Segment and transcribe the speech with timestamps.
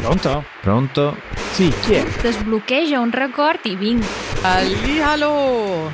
[0.00, 0.44] Pronto?
[0.62, 1.16] Pronto?
[1.52, 2.04] Sì, chi è?
[2.22, 4.04] Desbloqueja un record i vinc.
[4.42, 5.90] Hallihallo!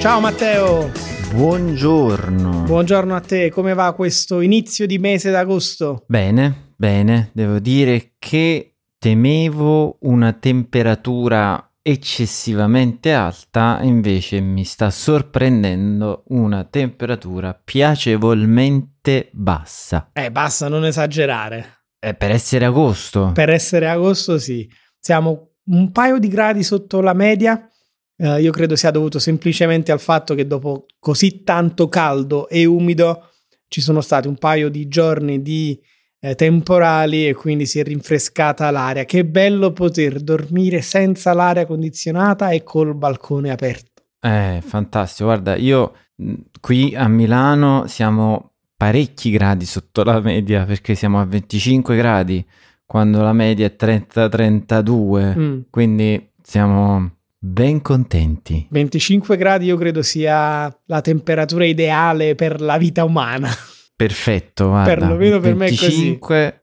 [0.00, 0.90] Ciao Matteo,
[1.32, 2.62] Buongiorno.
[2.64, 6.02] buongiorno a te, come va questo inizio di mese d'agosto?
[6.08, 7.30] bene, bene.
[7.32, 8.71] Devo dire che
[9.02, 20.10] temevo una temperatura eccessivamente alta, invece mi sta sorprendendo una temperatura piacevolmente bassa.
[20.12, 21.86] Eh, basta, non esagerare.
[21.98, 23.32] Eh, per essere agosto.
[23.34, 24.70] Per essere agosto sì,
[25.00, 27.68] siamo un paio di gradi sotto la media.
[28.16, 33.30] Eh, io credo sia dovuto semplicemente al fatto che dopo così tanto caldo e umido
[33.66, 35.76] ci sono stati un paio di giorni di
[36.24, 39.04] eh, temporali e quindi si è rinfrescata l'aria.
[39.04, 44.02] Che bello poter dormire senza l'aria condizionata e col balcone aperto.
[44.20, 45.24] Eh, fantastico.
[45.24, 45.94] Guarda, io
[46.60, 52.44] qui a Milano siamo parecchi gradi sotto la media perché siamo a 25 gradi
[52.86, 55.60] quando la media è 30-32, Mm.
[55.70, 58.66] quindi siamo ben contenti.
[58.70, 63.48] 25 gradi io credo sia la temperatura ideale per la vita umana.
[64.06, 64.94] Perfetto, guarda.
[64.94, 65.86] Perlomeno per me è così.
[65.86, 66.56] 25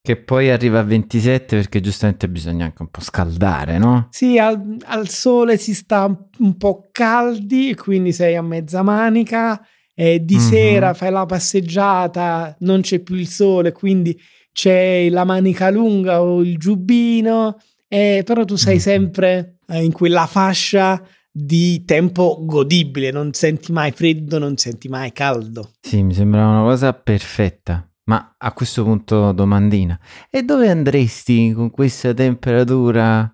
[0.00, 4.08] che poi arriva a 27 perché giustamente bisogna anche un po' scaldare, no?
[4.10, 6.04] Sì, al, al sole si sta
[6.38, 9.60] un po' caldi, quindi sei a mezza manica.
[9.94, 10.40] E di Mhm.
[10.40, 14.18] sera fai la passeggiata, non c'è più il sole, quindi
[14.52, 17.56] c'è la manica lunga o il giubbino.
[17.90, 18.80] eh, però tu sei Mhm.
[18.80, 25.12] sempre eh, in quella fascia di tempo godibile, non senti mai freddo, non senti mai
[25.12, 25.70] caldo.
[25.80, 27.88] Sì, mi sembra una cosa perfetta.
[28.04, 29.98] Ma a questo punto domandina.
[30.30, 33.30] E dove andresti con questa temperatura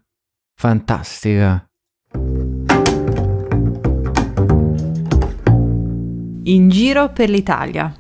[0.55, 1.65] fantastica?
[6.47, 7.95] In giro per l'Italia.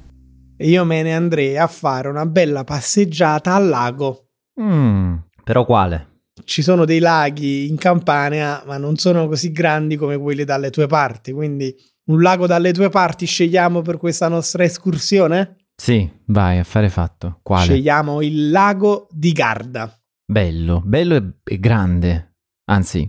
[0.56, 4.30] E io me ne andrei a fare una bella passeggiata al lago.
[4.60, 6.13] Mm, però quale?
[6.42, 10.86] Ci sono dei laghi in Campania, ma non sono così grandi come quelli dalle tue
[10.88, 11.30] parti.
[11.32, 11.72] Quindi
[12.06, 15.56] un lago dalle tue parti scegliamo per questa nostra escursione?
[15.76, 17.38] Sì, vai, affare fatto.
[17.42, 17.64] Quale?
[17.64, 19.96] Scegliamo il lago di Garda.
[20.26, 22.34] Bello, bello e, e grande.
[22.70, 23.08] Anzi,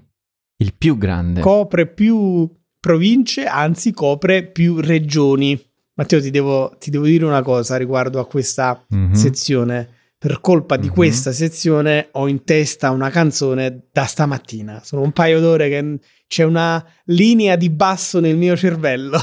[0.58, 1.42] il più grande.
[1.42, 2.50] Copre più
[2.80, 5.60] province, anzi copre più regioni.
[5.96, 9.14] Matteo, ti devo, ti devo dire una cosa riguardo a questa Mhm.
[9.14, 9.90] sezione.
[10.26, 10.94] Per colpa di Mhm.
[10.94, 14.82] questa sezione ho in testa una canzone da stamattina.
[14.84, 19.20] Sono un paio d'ore che c'è una linea di basso nel mio cervello.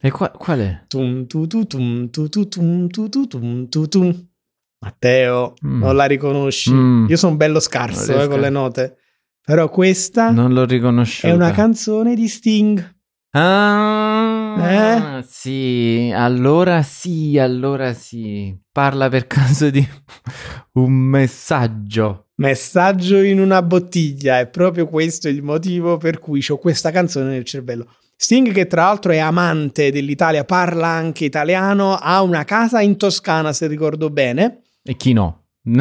[0.00, 0.84] E qua- qual è?
[0.86, 4.26] Tum, tu, tu, tum, tu, tu, tum, tu, tu, tum, tu, tum.
[4.78, 5.78] Matteo, Mm.
[5.80, 6.72] non la riconosci?
[6.72, 7.06] Mm.
[7.08, 8.96] Io sono bello scarso eh, con le note.
[9.44, 11.26] Però questa Non l'ho riconosciuta.
[11.26, 12.94] è una canzone di Sting.
[13.32, 14.23] Ah,
[14.58, 15.24] Eh?
[15.26, 18.56] sì, allora sì, allora sì.
[18.70, 19.86] Parla per caso di
[20.72, 22.28] un messaggio.
[22.36, 24.38] Messaggio in una bottiglia.
[24.38, 27.86] È proprio questo il motivo per cui ho questa canzone nel cervello.
[28.16, 33.52] Sting, che tra l'altro è amante dell'Italia, parla anche italiano, ha una casa in Toscana,
[33.52, 34.62] se ricordo bene.
[34.82, 35.46] E chi no?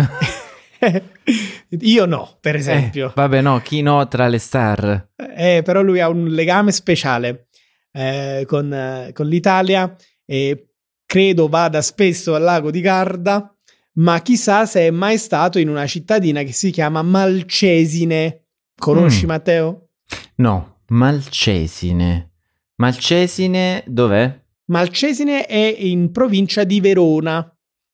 [1.80, 3.08] Io no, per esempio.
[3.08, 5.10] Eh, vabbè, no, chi no tra le star?
[5.36, 7.48] Eh, però lui ha un legame speciale
[7.94, 9.96] eh, con, con l'Italia
[10.26, 10.68] e
[11.06, 13.56] credo vada spesso al lago di Garda,
[13.94, 18.46] ma chissà se è mai stato in una cittadina che si chiama Malcesine.
[18.76, 19.28] Conosci Mm.
[19.28, 19.90] Matteo?
[20.38, 22.32] No, Malcesine.
[22.78, 24.42] Malcesine dov'è?
[24.66, 27.48] Malcesine è in provincia di Verona,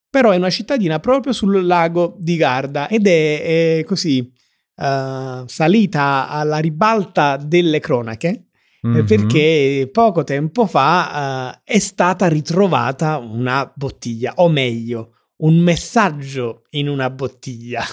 [0.09, 4.31] però è una cittadina proprio sul lago di Garda ed è, è così
[4.75, 8.45] eh, salita alla ribalta delle cronache
[8.81, 9.05] Mhm.
[9.05, 16.87] perché poco tempo fa eh, è stata ritrovata una bottiglia, o meglio, un messaggio in
[16.87, 17.83] una bottiglia.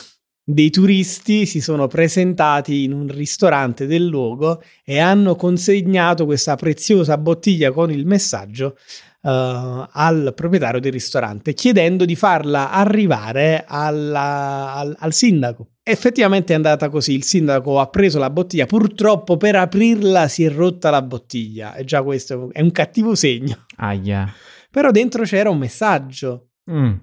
[0.49, 7.19] Dei turisti si sono presentati in un ristorante del luogo e hanno consegnato questa preziosa
[7.19, 8.77] bottiglia con il messaggio
[9.23, 15.71] eh, al proprietario del ristorante, chiedendo di farla arrivare alla- al, al sindaco.
[15.89, 20.51] Effettivamente è andata così, il sindaco ha preso la bottiglia, purtroppo per aprirla si è
[20.51, 23.67] rotta la bottiglia, e già questo è un cattivo segno.
[23.77, 24.29] Aia.
[24.69, 26.49] Però dentro c'era un messaggio.
[26.69, 26.95] Mm.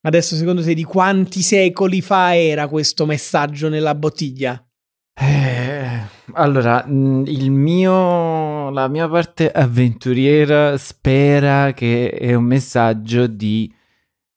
[0.00, 4.66] Adesso secondo te di quanti secoli fa era questo messaggio nella bottiglia?
[5.12, 6.00] Eh,
[6.32, 13.70] allora, il mio, la mia parte avventuriera spera che è un messaggio di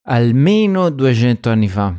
[0.08, 1.96] almeno 200 anni fa.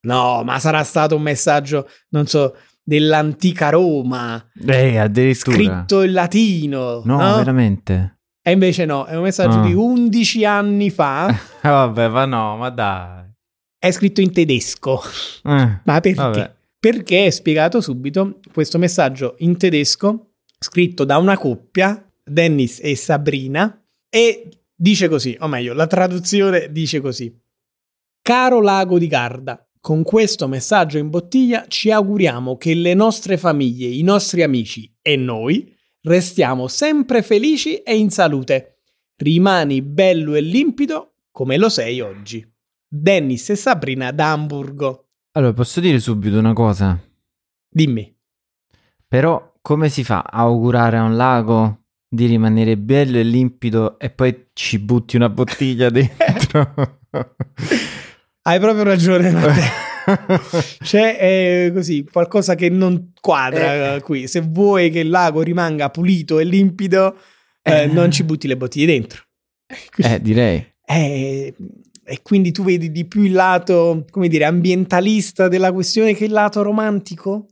[0.00, 5.56] No, ma sarà stato un messaggio, non so, dell'antica Roma, Eh, addirittura.
[5.56, 7.02] scritto in latino.
[7.04, 7.36] No, no?
[7.36, 8.18] veramente.
[8.42, 9.66] E invece no, è un messaggio Ah.
[9.66, 13.26] di 11 anni fa, vabbè, ma no, ma dai.
[13.78, 15.00] è scritto in tedesco.
[15.44, 16.14] Eh, Ma perché?
[16.14, 16.54] vabbè.
[16.80, 23.82] Perché è spiegato subito questo messaggio in tedesco, scritto da una coppia, Dennis e Sabrina,
[24.08, 27.36] e dice così, o meglio, la traduzione dice così.
[28.22, 33.88] Caro lago di Garda, con questo messaggio in bottiglia ci auguriamo che le nostre famiglie,
[33.88, 38.78] i nostri amici e noi restiamo sempre felici e in salute.
[39.16, 42.46] Rimani bello e limpido come lo sei oggi.
[42.86, 45.08] Dennis e Sabrina da Hamburgo.
[45.32, 46.98] Allora, posso dire subito una cosa?
[47.68, 48.16] Dimmi.
[49.06, 54.10] Però come si fa a augurare a un lago di rimanere bello e limpido e
[54.10, 57.00] poi ci butti una bottiglia dentro?
[58.48, 59.30] Hai proprio ragione.
[60.82, 64.26] C'è eh, così qualcosa che non quadra eh, qui.
[64.26, 67.14] Se vuoi che il lago rimanga pulito e limpido,
[67.60, 67.86] eh, Eh.
[67.88, 69.22] non ci butti le bottiglie dentro.
[69.98, 70.66] eh, direi.
[70.82, 71.54] Eh,
[72.02, 76.32] e quindi tu vedi di più il lato, come dire, ambientalista della questione che il
[76.32, 77.48] lato romantico?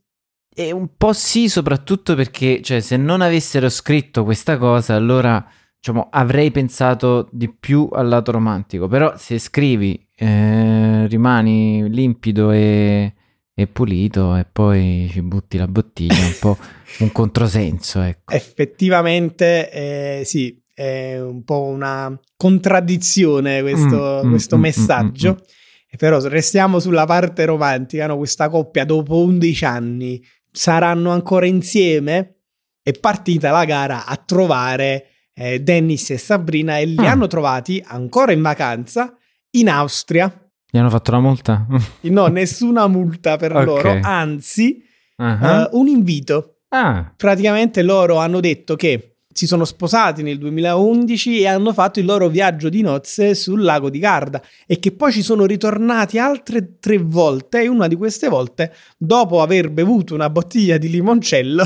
[0.54, 5.46] E un po' sì, soprattutto perché, cioè, se non avessero scritto questa cosa, allora,
[5.78, 8.88] diciamo, avrei pensato di più al lato romantico.
[8.88, 13.15] Però se scrivi, eh, rimani limpido e,
[13.55, 16.57] e pulito e poi ci butti la bottiglia, un po'
[17.01, 18.33] un controsenso, ecco.
[18.33, 25.29] Effettivamente, eh, sì, è un po' una contraddizione questo, Mm, mm, questo mm, messaggio.
[25.31, 25.45] mm, mm,
[25.89, 28.17] E Però restiamo sulla parte romantica, no?
[28.19, 32.35] Questa coppia dopo 11 anni saranno ancora insieme?
[32.83, 37.13] È partita la gara a trovare eh, Dennis e Sabrina e li Ah.
[37.13, 39.15] hanno trovati ancora in vacanza
[39.58, 40.32] in Austria.
[40.70, 41.67] Gli hanno fatto la multa?
[42.03, 43.64] No, nessuna multa per Ok.
[43.64, 44.82] loro, anzi
[45.19, 45.62] Ah.
[45.62, 47.12] eh, un invito Ah.
[47.17, 52.29] praticamente loro hanno detto che si sono sposati nel 2011 e hanno fatto il loro
[52.29, 56.97] viaggio di nozze sul lago di Garda e che poi ci sono ritornati altre tre
[56.99, 61.64] volte e una di queste volte dopo aver bevuto una bottiglia di limoncello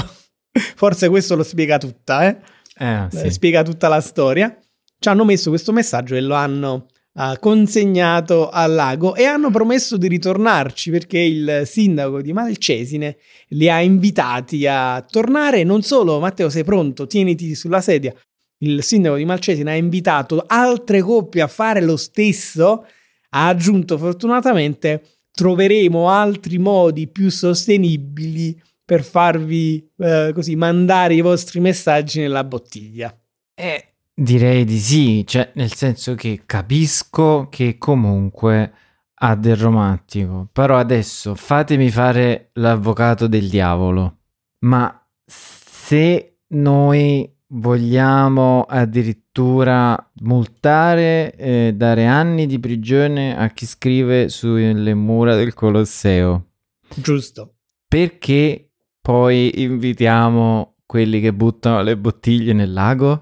[0.77, 2.27] forse questo lo spiega tutta?
[2.29, 2.37] Eh,
[2.77, 3.31] Eh, sì.
[3.31, 4.57] spiega tutta la storia
[4.99, 9.97] ci hanno messo questo messaggio e lo hanno eh, consegnato al lago e hanno promesso
[9.97, 13.17] di ritornarci perché il sindaco di Malcesine
[13.49, 15.65] li ha invitati a tornare.
[15.65, 17.07] Non solo, Matteo, sei pronto?
[17.07, 18.15] Tieniti sulla sedia.
[18.63, 22.87] Il sindaco di Malcesine ha invitato altre coppie a fare lo stesso.
[23.31, 25.03] Ha aggiunto, fortunatamente,
[25.33, 33.17] troveremo altri modi più sostenibili per farvi eh, così mandare i vostri messaggi nella bottiglia.
[33.55, 33.90] Eh,
[34.21, 38.73] direi di sì, cioè nel senso che capisco che comunque
[39.15, 44.19] ha del romantico, però adesso fatemi fare l'avvocato del diavolo,
[44.61, 44.95] ma
[45.25, 55.35] se noi vogliamo addirittura multare e dare anni di prigione a chi scrive sulle mura
[55.35, 56.49] del Colosseo,
[56.95, 57.55] Giusto.
[57.89, 58.71] perché
[59.01, 63.19] poi invitiamo quelli che buttano le bottiglie nel lago?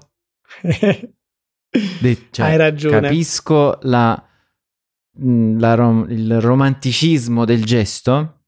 [2.01, 3.01] De- cioè, Hai ragione.
[3.01, 4.21] Capisco la,
[5.17, 8.41] mh, la rom- il romanticismo del gesto,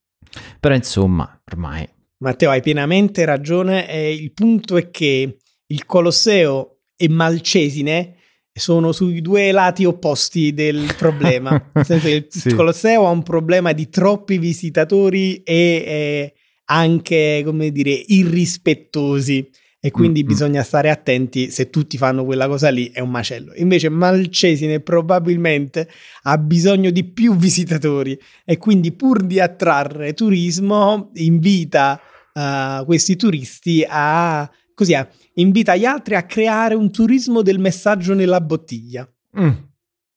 [0.59, 1.87] però insomma, ormai.
[2.17, 3.89] Matteo, hai pienamente ragione.
[3.89, 5.37] E il punto è che
[5.67, 8.15] il Colosseo e Malcesine
[8.53, 11.51] sono sui due lati opposti del problema.
[11.73, 12.53] Nel senso che il Sì.
[12.53, 16.33] Colosseo ha un problema di troppi visitatori e eh,
[16.65, 19.49] anche, come dire, irrispettosi.
[19.83, 20.27] E quindi Mm, mm.
[20.27, 23.51] bisogna stare attenti se tutti fanno quella cosa lì, è un macello.
[23.55, 25.89] Invece Malcesine probabilmente
[26.23, 31.99] ha bisogno di più visitatori e quindi pur di attrarre turismo invita
[32.31, 38.13] eh, questi turisti a così a- invita gli altri a creare un turismo del messaggio
[38.13, 39.07] nella bottiglia.
[39.39, 39.49] Mm,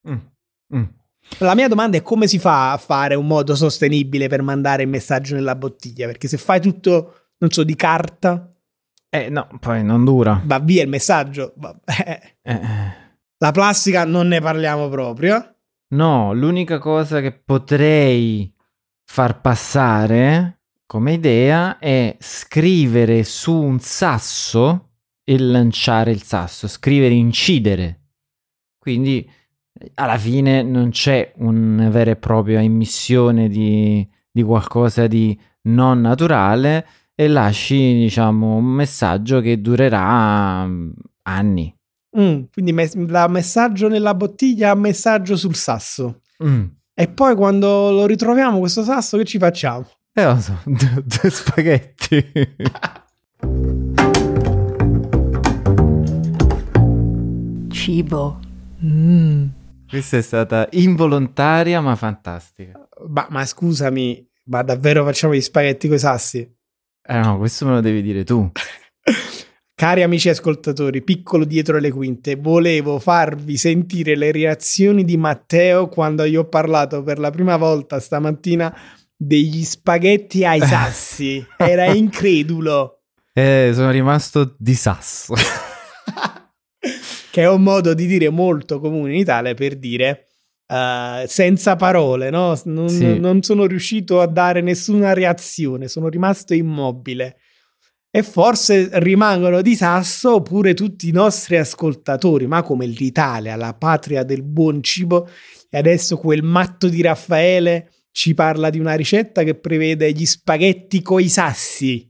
[0.09, 0.17] mm,
[0.77, 0.83] mm.
[1.39, 4.89] La mia domanda è come si fa a fare un modo sostenibile per mandare il
[4.91, 6.07] messaggio nella bottiglia?
[6.07, 8.54] Perché se fai tutto, non so, di carta,
[9.15, 10.41] Eh no, poi non dura.
[10.45, 11.53] va via il messaggio.
[11.57, 12.61] Va- eh, Eh,
[13.39, 15.55] La plastica non ne parliamo proprio.
[15.95, 18.53] no, l'unica cosa che potrei
[19.05, 24.91] far passare come idea è scrivere su un sasso
[25.23, 28.01] e lanciare il sasso, scrivere, incidere.
[28.79, 29.29] Quindi
[29.95, 36.87] alla fine non c'è una vera e propria immissione di, di qualcosa di non naturale
[37.17, 40.91] e lasci, diciamo, un messaggio che durerà mm,
[41.23, 41.73] anni.
[42.19, 46.23] Mm, quindi mes- da messaggio nella bottiglia a messaggio sul sasso.
[46.45, 46.65] Mm.
[46.93, 49.87] E poi quando lo ritroviamo questo sasso, che ci facciamo?
[50.13, 52.25] Eh, lo so, due, due spaghetti.
[57.71, 58.41] Cibo.
[58.85, 59.47] Mm.
[59.89, 62.89] Questa è stata involontaria ma fantastica.
[63.07, 66.55] Ma, ma scusami, ma davvero facciamo gli spaghetti coi sassi?
[67.07, 68.51] Eh no, questo me lo devi dire tu.
[69.77, 76.27] Cari amici ascoltatori, piccolo dietro le quinte, volevo farvi sentire le reazioni di Matteo quando
[76.27, 78.75] gli ho parlato per la prima volta stamattina
[79.15, 81.45] degli spaghetti ai sassi.
[81.59, 83.01] Era incredulo.
[83.33, 85.35] Eh, sono rimasto di sasso.
[87.31, 90.29] che è un modo di dire molto comune in Italia per dire
[90.69, 92.59] uh, senza parole, no?
[92.65, 93.19] Non, Sì.
[93.19, 97.37] non sono riuscito a dare nessuna reazione, sono rimasto immobile.
[98.11, 104.23] E forse rimangono di sasso pure tutti i nostri ascoltatori, ma come l'Italia, la patria
[104.23, 105.29] del buon cibo,
[105.69, 111.03] e adesso quel matto di Raffaele ci parla di una ricetta che prevede gli spaghetti
[111.03, 112.09] coi sassi.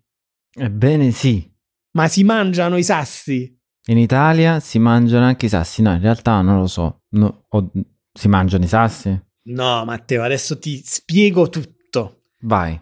[0.56, 1.50] Ebbene sì,
[1.92, 3.50] Ma si mangiano i sassi?
[3.87, 5.80] in Italia si mangiano anche i sassi.
[5.82, 7.02] No, in realtà non lo so.
[7.11, 7.70] No, o-
[8.16, 9.21] si mangiano i sassi?
[9.47, 12.23] No, Matteo, adesso ti spiego tutto.
[12.42, 12.80] Vai.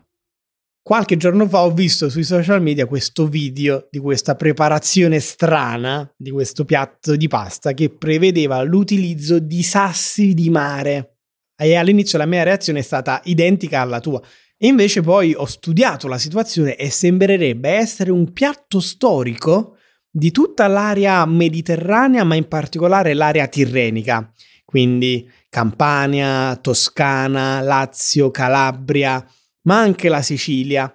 [0.85, 6.31] Qualche giorno fa ho visto sui social media questo video di questa preparazione strana di
[6.31, 11.19] questo piatto di pasta che prevedeva l'utilizzo di sassi di mare.
[11.57, 14.21] E all'inizio la mia reazione è stata identica alla tua.
[14.57, 19.77] E invece poi ho studiato la situazione e sembrerebbe essere un piatto storico
[20.11, 24.33] di tutta l'area mediterranea, ma in particolare l'area tirrenica.
[24.73, 29.23] Quindi Campania, Toscana, Lazio, Calabria,
[29.65, 30.91] ma anche la Sicilia.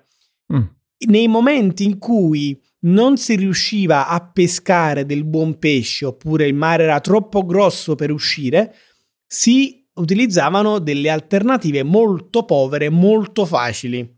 [0.51, 0.63] Mm.
[1.09, 6.85] Nei momenti in cui non si riusciva a pescare del buon pesce oppure il mare
[6.85, 8.73] era troppo grosso per uscire,
[9.27, 14.11] si utilizzavano delle alternative molto povere, molto facili.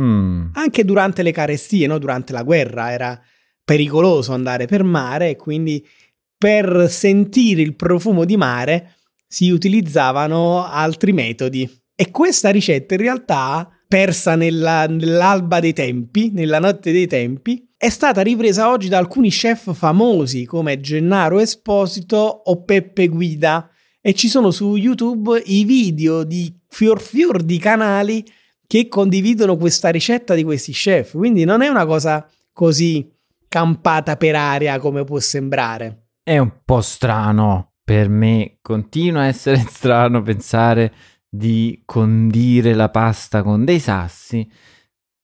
[0.00, 0.52] Mm.
[0.54, 1.98] Anche durante le carestie, no?
[1.98, 3.22] durante la guerra, era
[3.62, 5.86] pericoloso andare per mare e quindi
[6.34, 8.94] per sentire il profumo di mare
[9.32, 11.66] si utilizzavano altri metodi.
[11.94, 17.88] E questa ricetta in realtà, persa nella- nell'alba dei tempi, nella notte dei tempi, è
[17.88, 23.70] stata ripresa oggi da alcuni chef famosi come Gennaro Esposito o Peppe Guida
[24.02, 28.22] e ci sono su YouTube i video di fior fior di canali
[28.66, 31.12] che condividono questa ricetta di questi chef.
[31.12, 33.10] Quindi non è una cosa così
[33.48, 36.08] campata per aria come può sembrare.
[36.22, 40.92] È un po' strano per me, continua a essere strano pensare
[41.28, 44.48] di condire la pasta con dei sassi,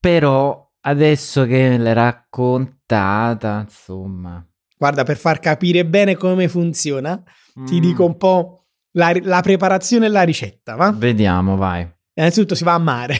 [0.00, 4.44] però adesso che me l'hai raccontata, insomma...
[4.76, 7.20] Guarda, per far capire bene come funziona,
[7.52, 10.92] ti mm, dico un po' la, la preparazione e la ricetta, va?
[10.92, 11.86] Vediamo, vai.
[12.14, 13.18] Innanzitutto si va a mare.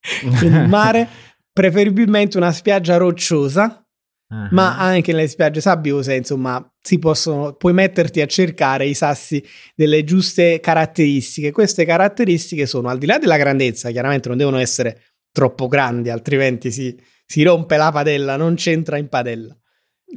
[0.20, 1.08] Quindi il mare,
[1.52, 3.86] preferibilmente una spiaggia rocciosa,
[4.32, 4.48] Ah.
[4.52, 9.44] ma anche nelle spiagge sabbiose, insomma, si possono, puoi metterti a cercare i sassi
[9.74, 11.50] delle giuste caratteristiche.
[11.50, 16.70] Queste caratteristiche sono, al di là della grandezza, chiaramente non devono essere troppo grandi, altrimenti
[16.70, 16.96] si,
[17.26, 19.56] si rompe la padella, non c'entra in padella.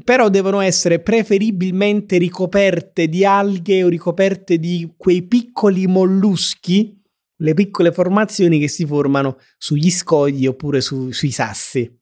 [0.04, 7.02] Però devono essere preferibilmente ricoperte di alghe o ricoperte di quei piccoli molluschi,
[7.38, 12.02] le piccole formazioni che si formano sugli scogli oppure su- sui sassi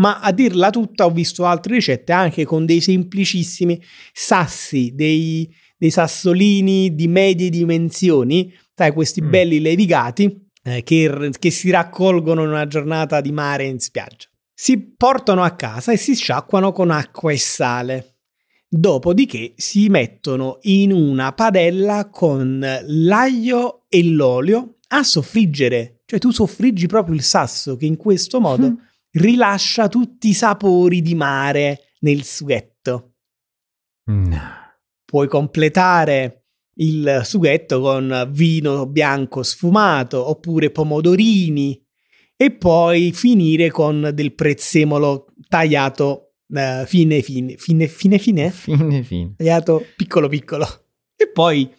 [0.00, 3.80] ma a dirla tutta ho visto altre ricette anche con dei semplicissimi
[4.12, 9.30] sassi, dei, dei sassolini di medie dimensioni, sai, questi Mm.
[9.30, 14.28] belli levigati eh, che, che si raccolgono in una giornata di mare in spiaggia.
[14.54, 18.16] Si portano a casa e si sciacquano con acqua e sale.
[18.68, 26.86] Dopodiché si mettono in una padella con l'aglio e l'olio a soffriggere, cioè tu soffriggi
[26.86, 28.74] proprio il sasso che in questo modo Mm.
[29.12, 33.14] rilascia tutti i sapori di mare nel sughetto.
[34.10, 34.32] Mm.
[35.04, 36.44] Puoi completare
[36.80, 41.80] il sughetto con vino bianco sfumato oppure pomodorini
[42.36, 49.34] e poi finire con del prezzemolo tagliato eh, fine fine fine fine fine Fine, fine.
[49.36, 50.66] tagliato piccolo piccolo
[51.16, 51.70] e poi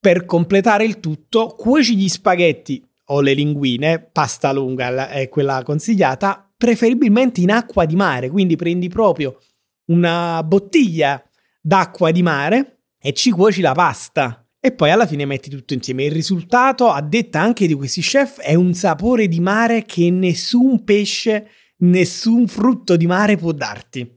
[0.00, 6.47] per completare il tutto cuoci gli spaghetti o le linguine pasta lunga è quella consigliata
[6.58, 9.38] preferibilmente in acqua di mare quindi prendi proprio
[9.86, 11.22] una bottiglia
[11.60, 16.04] d'acqua di mare e ci cuoci la pasta e poi alla fine metti tutto insieme
[16.04, 20.84] il risultato a detta anche di questi chef è un sapore di mare che nessun
[20.84, 21.48] pesce
[21.78, 24.16] nessun frutto di mare può darti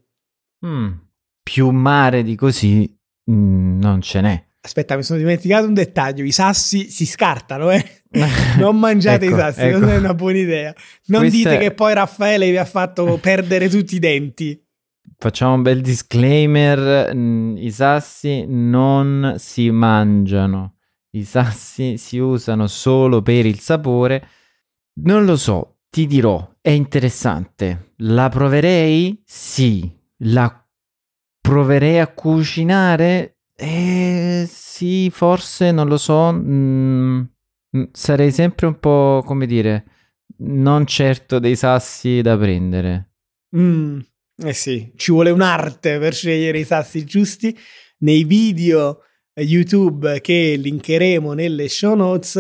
[0.65, 0.91] Mm.
[1.43, 2.87] Più mare di così
[3.29, 4.45] mm, non ce n'è.
[4.63, 6.23] Aspetta, mi sono dimenticato un dettaglio.
[6.23, 8.03] I sassi si scartano, eh?
[8.57, 9.79] Non mangiate Ecco, i sassi, ecco.
[9.79, 10.73] non è una buona idea.
[11.05, 14.63] Non Questa dite che poi Raffaele vi ha fatto perdere tutti i denti.
[15.17, 20.77] Facciamo un bel disclaimer, mm, i sassi non si mangiano,
[21.11, 24.27] i sassi si usano solo per il sapore.
[25.01, 27.93] Non lo so, ti dirò, è interessante.
[27.97, 29.21] La proverei?
[29.25, 29.89] Sì.
[30.23, 30.67] La
[31.39, 33.40] proverei a cucinare?
[33.63, 36.31] Eh, sì, forse, non lo so.
[36.33, 37.21] mm,
[37.77, 39.85] mm, sarei sempre un po', come dire,
[40.39, 43.11] non certo dei sassi da prendere.
[43.55, 43.99] Mm,
[44.43, 47.55] eh sì, ci vuole un'arte per scegliere i sassi giusti.
[47.99, 49.03] Nei video
[49.33, 52.35] eh, YouTube che linkeremo nelle show notes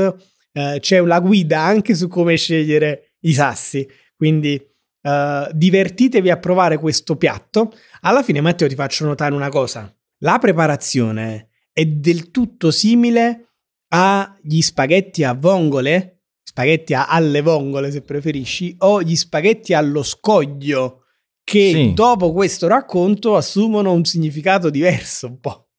[0.53, 3.87] eh, c'è una guida anche su come scegliere i sassi.
[4.15, 4.59] Quindi
[5.01, 7.71] eh, divertitevi a provare questo piatto.
[8.01, 13.53] Alla fine, Matteo, ti faccio notare una cosa: la preparazione è del tutto simile
[13.89, 21.03] agli spaghetti a vongole, spaghetti alle vongole se preferisci, o gli spaghetti allo scoglio
[21.43, 21.93] che Sì.
[21.93, 25.69] dopo questo racconto assumono un significato diverso un po'.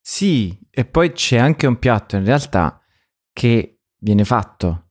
[0.00, 2.80] Sì, e poi c'è anche un piatto in realtà
[3.32, 4.90] che viene fatto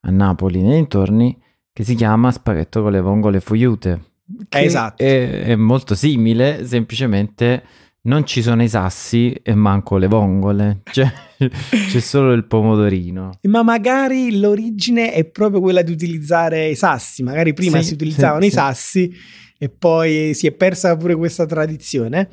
[0.00, 1.40] a Napoli nei dintorni
[1.72, 4.12] che si chiama spaghetto con le vongole fogliute.
[4.48, 5.02] che Esatto.
[5.02, 7.62] È, è molto simile, semplicemente
[8.06, 11.12] non ci sono i sassi e manco le vongole, cioè
[11.90, 13.38] c'è solo il pomodorino.
[13.42, 18.40] Ma magari l'origine è proprio quella di utilizzare i sassi, magari prima Sì, si utilizzavano
[18.42, 18.56] sì, i sì.
[18.56, 19.12] sassi
[19.58, 22.28] e poi si è persa pure questa tradizione.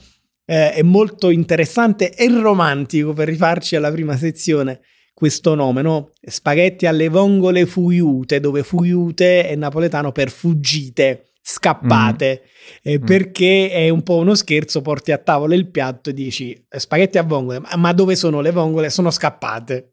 [0.46, 4.82] Eh, è molto interessante e romantico per rifarci alla prima sezione
[5.14, 6.12] questo nome, no?
[6.22, 12.44] Spaghetti alle vongole fuiute, dove fuiute è napoletano per fuggite, scappate,
[12.82, 13.04] eh, Mm.
[13.04, 17.18] perché è un po' uno scherzo, porti a tavola il piatto e dici "Eh, spaghetti
[17.18, 18.90] a vongole, ma- dove sono le vongole?
[18.90, 19.92] Sono scappate.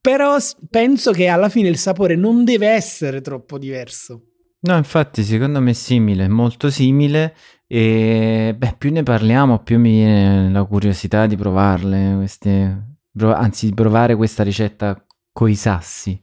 [0.00, 0.36] Però
[0.70, 4.22] penso che alla fine il sapore non deve essere troppo diverso.
[4.60, 7.34] No, infatti, secondo me è simile, molto simile.
[7.66, 13.66] E beh, più ne parliamo, più mi viene la curiosità di provarle, queste, pro- anzi,
[13.66, 16.20] di provare questa ricetta coi sassi.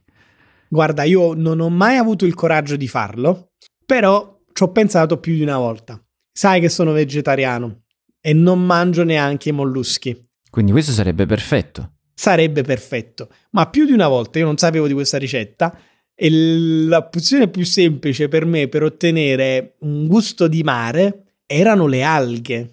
[0.68, 3.52] Guarda, io non ho mai avuto il coraggio di farlo,
[3.84, 6.00] però ci ho pensato più di una volta.
[6.32, 7.82] Sai che sono vegetariano
[8.20, 10.16] e non mangio neanche i molluschi.
[10.48, 11.90] Quindi questo sarebbe perfetto.
[12.14, 15.76] Sarebbe perfetto, ma più di una volta io non sapevo di questa ricetta
[16.14, 21.86] e l- la pozione più semplice per me per ottenere un gusto di mare erano
[21.88, 22.70] le alghe.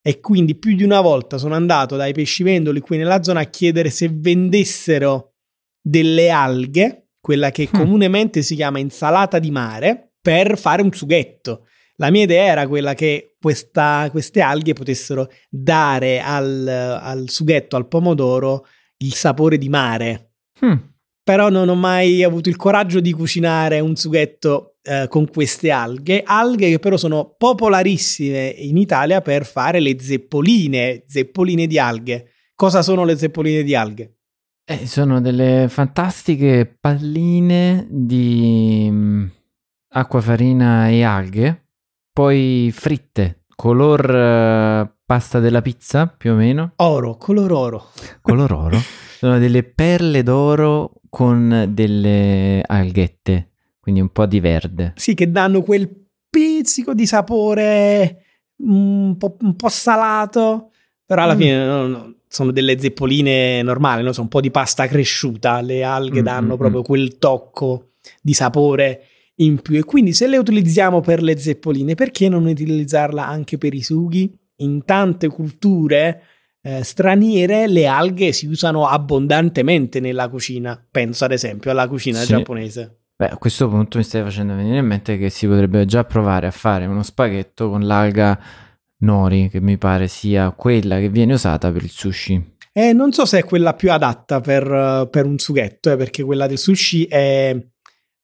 [0.00, 3.90] E quindi più di una volta sono andato dai pescivendoli qui nella zona a chiedere
[3.90, 5.34] se vendessero
[5.80, 7.78] delle alghe, quella che Mm.
[7.78, 11.66] comunemente si chiama insalata di mare, per fare un sughetto.
[11.96, 17.88] La mia idea era quella che questa- queste alghe potessero dare al, al sughetto, al
[17.88, 18.66] pomodoro,
[18.98, 20.34] il sapore di mare.
[20.60, 20.76] Hmm.
[21.24, 26.22] Però non ho mai avuto il coraggio di cucinare un sughetto eh, con queste alghe,
[26.24, 32.30] alghe che però sono popolarissime in Italia per fare le zeppoline, zeppoline di alghe.
[32.54, 34.16] Cosa sono le zeppoline di alghe?
[34.64, 39.30] Eh, sono delle fantastiche palline di
[39.92, 41.66] acqua, farina e alghe,
[42.12, 47.86] poi fritte, color eh, pasta della pizza più o meno, Oro, color oro.
[48.20, 48.78] color oro.
[49.22, 53.50] Sono delle perle d'oro con delle alghette,
[53.80, 54.94] quindi un po' di verde.
[54.96, 55.88] Sì, che danno quel
[56.28, 58.24] pizzico di sapore
[58.64, 60.70] un po', un po' salato,
[61.04, 61.38] però alla Mm.
[61.38, 64.10] fine no, no, sono delle zeppoline normali, no?
[64.12, 66.84] sono un po' di pasta cresciuta, le alghe Mm, danno mm, proprio mm.
[66.84, 72.28] quel tocco di sapore in più e quindi se le utilizziamo per le zeppoline, perché
[72.28, 74.34] non utilizzarla anche per i sughi?
[74.56, 76.22] In tante culture
[76.62, 82.26] eh, straniere le alghe si usano abbondantemente nella cucina, penso ad esempio alla cucina Sì.
[82.26, 82.98] giapponese.
[83.16, 86.46] Beh, a questo punto mi stai facendo venire in mente che si potrebbe già provare
[86.46, 88.38] a fare uno spaghetto con l'alga
[88.98, 92.50] nori, che mi pare sia quella che viene usata per il sushi.
[92.72, 96.22] Eh, non so se è quella più adatta per, eh, per un sughetto, eh, perché
[96.22, 97.54] quella del sushi è-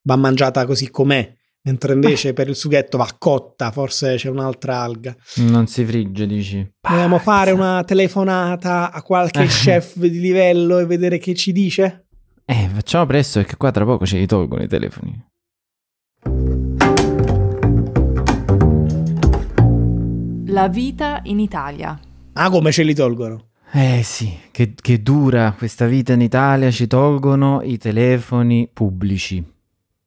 [0.08, 5.14] va mangiata così com'è, mentre invece per il sughetto va cotta, forse c'è un'altra alga.
[5.36, 6.66] Non si frigge, dici?
[6.88, 12.06] Vogliamo fare una telefonata a qualche chef di livello e vedere che ci dice?
[12.46, 15.26] Eh, facciamo presto perché qua tra poco ce li tolgono i telefoni.
[20.46, 22.00] La vita in Italia.
[22.32, 23.50] Ah, come ce li tolgono?
[23.70, 29.56] Eh sì, che, che dura questa vita in Italia, ci tolgono i telefoni pubblici.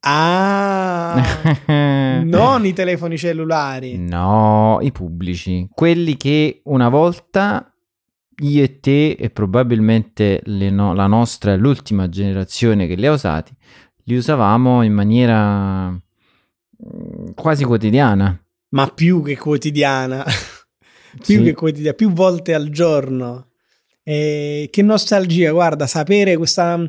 [0.04, 1.22] Ah,
[2.24, 3.98] non i telefoni cellulari.
[3.98, 5.68] No, i pubblici.
[5.74, 7.72] Quelli che una volta
[8.44, 13.54] io e te e probabilmente no- la nostra è l'ultima generazione che li ha usati,
[14.06, 16.00] li usavamo in maniera mm,
[17.36, 18.36] quasi quotidiana.
[18.70, 20.24] Ma più che quotidiana,
[21.24, 21.44] più Sì.
[21.44, 23.50] che quotidiana, più volte al giorno.
[24.04, 26.80] E che nostalgia, guarda, sapere questa,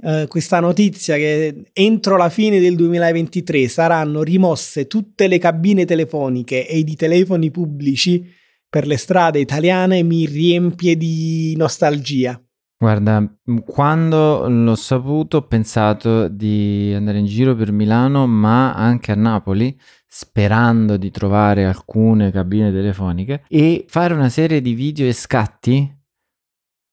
[0.00, 6.68] eh, questa notizia che entro la fine del 2023 saranno rimosse tutte le cabine telefoniche
[6.68, 8.24] e i telefoni pubblici
[8.68, 12.40] per le strade italiane mi riempie di nostalgia.
[12.80, 13.28] Guarda,
[13.66, 19.76] quando l'ho saputo ho pensato di andare in giro per Milano, ma anche a Napoli,
[20.06, 25.92] sperando di trovare alcune cabine telefoniche e fare una serie di video e scatti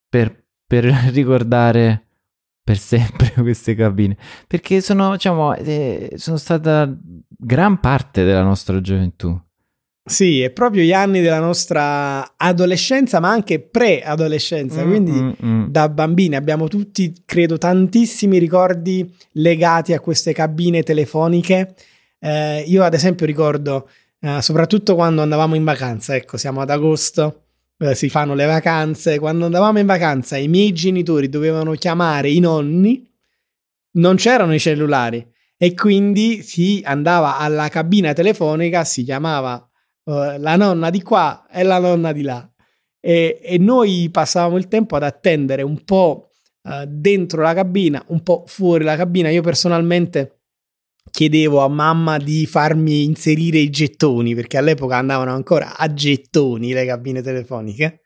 [0.09, 2.04] per, per ricordare
[2.65, 4.17] per sempre queste cabine.
[4.47, 6.91] Perché sono, diciamo, eh, sono stata
[7.29, 9.39] gran parte della nostra gioventù.
[10.07, 15.67] Sì, è proprio gli anni della nostra adolescenza, ma anche pre-adolescenza, quindi Mm, mm, mm.
[15.69, 21.75] da bambini abbiamo tutti, credo, tantissimi ricordi legati a queste cabine telefoniche.
[22.19, 27.44] Eh, io, ad esempio, ricordo, eh, soprattutto quando andavamo in vacanza, ecco, siamo ad agosto,
[27.93, 29.19] si fanno le vacanze.
[29.19, 33.07] Quando andavamo in vacanza, i miei genitori dovevano chiamare i nonni,
[33.93, 35.25] non c'erano i cellulari
[35.57, 39.57] e quindi si andava alla cabina telefonica, si chiamava
[40.05, 42.49] eh, la nonna di qua e la nonna di là.
[42.99, 46.31] E, e noi passavamo il tempo ad attendere un po'
[46.63, 49.29] eh, dentro la cabina, un po' fuori la cabina.
[49.29, 50.34] Io personalmente
[51.09, 56.85] chiedevo a mamma di farmi inserire i gettoni perché all'epoca andavano ancora a gettoni le
[56.85, 58.01] cabine telefoniche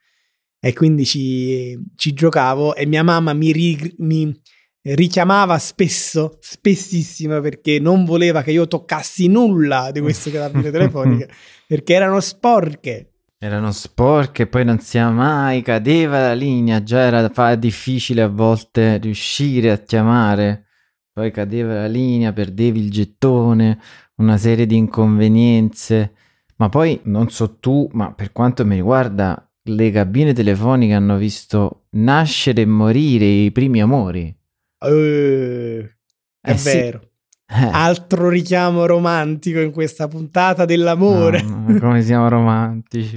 [0.59, 4.39] e quindi ci, ci giocavo e mia mamma mi, ri- mi
[4.81, 11.29] richiamava spesso, spessissimo perché non voleva che io toccassi nulla di queste cabine telefoniche
[11.67, 13.13] perché erano sporche.
[13.41, 19.71] Erano sporche, poi non sia mai, cadeva la linea, già era difficile a volte riuscire
[19.71, 20.68] a chiamare,
[21.19, 23.77] poi cadeva la linea, perdevi il gettone,
[24.15, 26.13] una serie di inconvenienze,
[26.57, 31.87] ma poi non so tu, ma per quanto mi riguarda, le cabine telefoniche hanno visto
[31.91, 34.33] nascere e morire i primi amori.
[34.81, 35.79] Eh,
[36.39, 36.77] è Eh sì.
[36.77, 37.01] vero.
[37.51, 41.41] Eh, Altro richiamo romantico in questa puntata dell'amore.
[41.43, 43.13] mamma, come siamo romantici.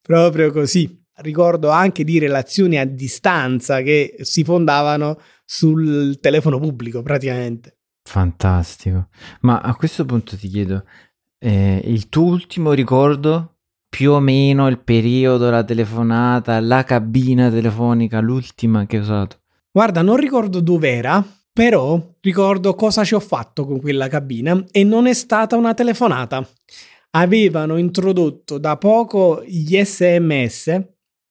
[0.00, 0.96] Proprio così.
[1.20, 5.18] Ricordo anche di relazioni a distanza che si fondavano
[5.50, 7.78] sul telefono pubblico praticamente.
[8.02, 9.08] Fantastico.
[9.40, 10.84] Ma a questo punto ti chiedo,
[11.38, 13.54] eh, il tuo ultimo ricordo,
[13.88, 19.38] più o meno il periodo, la telefonata, la cabina telefonica, l'ultima che hai usato?
[19.72, 25.06] Guarda, non ricordo dov'era, però ricordo cosa ci ho fatto con quella cabina e non
[25.06, 26.46] è stata una telefonata.
[27.12, 30.78] Avevano introdotto da poco gli SMS,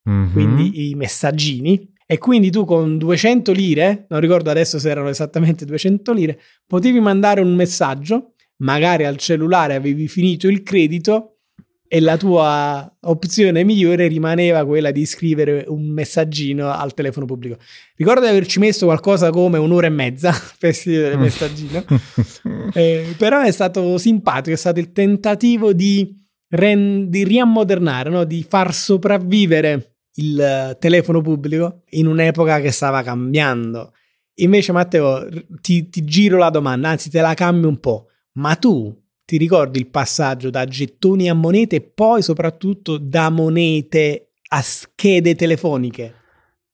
[0.10, 0.32] Mhm.
[0.32, 5.66] quindi i messaggini, e quindi tu con 200 lire, non ricordo adesso se erano esattamente
[5.66, 11.40] 200 lire, potevi mandare un messaggio, magari al cellulare avevi finito il credito
[11.86, 17.58] e la tua opzione migliore rimaneva quella di scrivere un messaggino al telefono pubblico.
[17.98, 21.84] Ricordo di averci messo qualcosa come un'ora e mezza per scrivere il messaggino.
[22.74, 26.14] Eh, però è stato simpatico, è stato il tentativo di,
[26.50, 28.24] ren- di riammodernare, no?
[28.24, 33.94] di far sopravvivere il eh, telefono pubblico in un'epoca che stava cambiando.
[34.36, 35.28] Invece, Matteo,
[35.62, 38.08] ti, ti giro la domanda, anzi te la cambio un po'.
[38.34, 44.34] Ma tu ti ricordi il passaggio da gettoni a monete e poi soprattutto da monete
[44.50, 46.14] a schede telefoniche?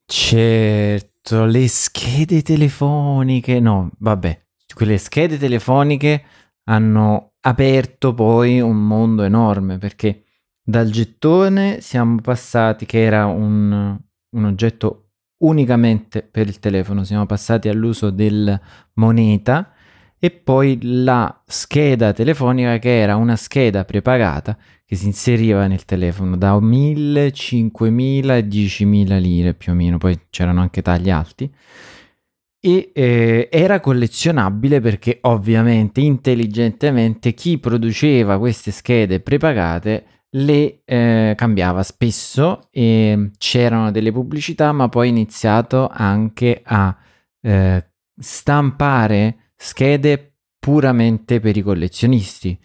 [0.06, 6.24] Certo, le schede telefoniche, no, vabbè, quelle schede telefoniche
[6.66, 10.24] hanno aperto poi un mondo enorme perché
[10.64, 14.00] dal gettone siamo passati, che era un,
[14.30, 15.10] un oggetto
[15.44, 18.60] unicamente per il telefono, siamo passati all'uso del
[18.94, 19.74] moneta
[20.18, 26.38] e poi la scheda telefonica che era una scheda prepagata che si inseriva nel telefono
[26.38, 31.52] da 1000, 5000 e 10.000 lire più o meno, poi c'erano anche tagli alti.
[32.66, 41.84] E eh, era collezionabile perché ovviamente intelligentemente chi produceva queste schede prepagate le eh, cambiava
[41.84, 46.96] spesso e c'erano delle pubblicità ma poi ha iniziato anche a
[47.42, 47.86] eh,
[48.20, 52.58] stampare schede puramente per i collezionisti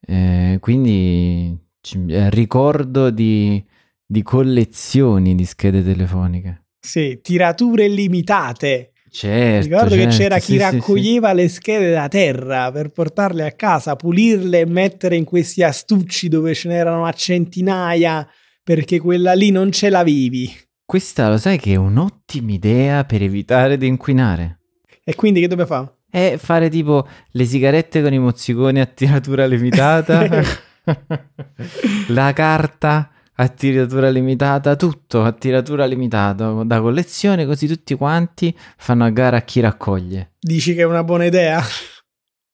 [0.00, 3.64] eh, quindi ci- eh, ricordo di,
[4.04, 8.92] di collezioni di schede telefoniche Sì, tirature limitate.
[9.16, 10.70] Certo Ricordo che certo, c'era sì, chi sì, sì.
[10.76, 16.28] raccoglieva le schede da terra per portarle a casa, pulirle e mettere in questi astucci
[16.28, 18.28] dove ce n'erano a centinaia
[18.62, 20.54] perché quella lì non ce l'avevi.
[20.84, 24.58] Questa lo sai che è un'ottima idea per evitare di inquinare.
[25.02, 25.94] E quindi che dobbiamo fare?
[26.10, 30.28] È fare tipo le sigarette con i mozziconi a tiratura limitata,
[32.08, 39.04] la carta a tiratura limitata, tutto a tiratura limitata da collezione, così tutti quanti fanno
[39.04, 40.32] a gara a chi raccoglie.
[40.38, 41.62] Dici che è una buona idea?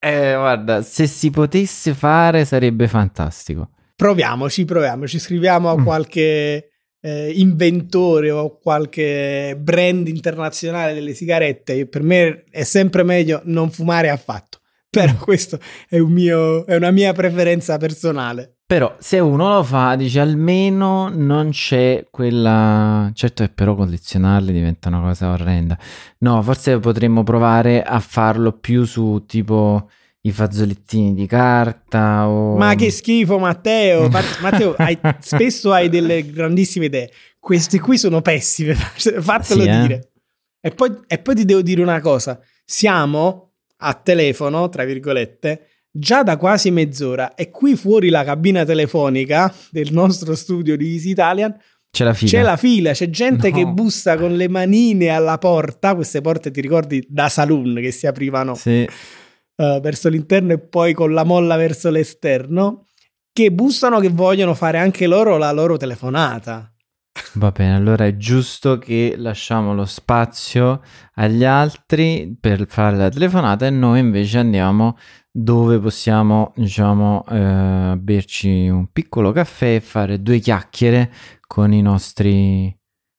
[0.03, 3.69] Eh, guarda, se si potesse fare sarebbe fantastico.
[3.95, 5.83] Proviamoci, proviamoci, scriviamo a Mm.
[5.85, 11.87] qualche eh, inventore o qualche brand internazionale delle sigarette.
[11.87, 14.59] Per me è sempre meglio non fumare affatto.
[14.91, 18.57] Però questo è, un mio, è una mia preferenza personale.
[18.65, 23.11] Però se uno lo fa, dice almeno non c'è quella...
[23.13, 25.77] Certo che però collezionarli diventa una cosa orrenda.
[26.19, 29.89] No, forse potremmo provare a farlo più su tipo
[30.21, 32.55] i fazzolettini di carta o...
[32.57, 34.07] Ma che schifo, Matteo!
[34.09, 37.11] Matt- Matteo, hai- spesso hai delle grandissime idee.
[37.37, 38.73] Queste qui sono pessime,
[39.19, 39.81] fatelo Sì, eh?
[39.81, 40.11] dire.
[40.61, 46.23] E poi, e poi ti devo dire una cosa: siamo a telefono, tra virgolette, già
[46.23, 47.35] da quasi mezz'ora.
[47.35, 51.55] E qui fuori la cabina telefonica del nostro studio di Easy Italian
[51.91, 52.29] C'è la fila.
[52.31, 53.55] c'è la fila, c'è gente No.
[53.55, 55.93] che bussa con le manine alla porta.
[55.93, 58.81] Queste porte, ti ricordi, da saloon che si aprivano Sì.
[58.81, 62.87] eh, verso l'interno e poi con la molla verso l'esterno,
[63.31, 66.72] che bussano che vogliono fare anche loro la loro telefonata.
[67.35, 70.81] Va bene, allora è giusto che lasciamo lo spazio
[71.15, 74.97] agli altri per fare la telefonata e noi invece andiamo
[75.31, 81.11] dove possiamo, diciamo, eh, berci un piccolo caffè e fare due chiacchiere
[81.47, 82.71] con i nostri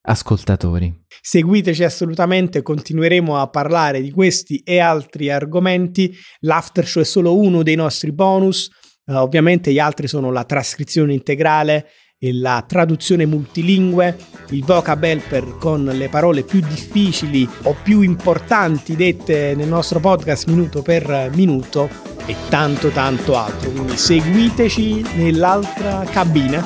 [0.03, 1.07] ascoltatori.
[1.21, 6.15] Seguiteci assolutamente, continueremo a parlare di questi e altri argomenti.
[6.41, 8.71] L'after show è solo uno dei nostri bonus.
[9.07, 11.89] Eh, ovviamente gli altri sono la trascrizione integrale
[12.33, 14.17] la traduzione multilingue,
[14.51, 20.49] il vocab helper con le parole più difficili o più importanti dette nel nostro podcast
[20.49, 21.89] minuto per minuto
[22.27, 23.71] e tanto tanto altro.
[23.71, 26.65] Quindi seguiteci nell'altra cabina.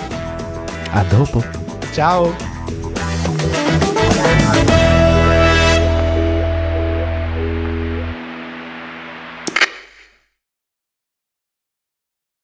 [0.90, 1.42] A dopo!
[1.92, 2.57] Ciao!